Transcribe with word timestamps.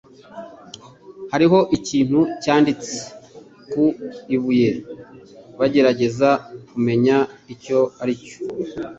Hariho 1.31 1.59
ikintu 1.77 2.19
cyanditse 2.43 2.93
ku 3.71 3.83
ibuye, 4.35 4.71
bagerageza 5.59 6.29
kumenya 6.69 7.17
icyo 7.53 7.79
aricyo 8.01 8.35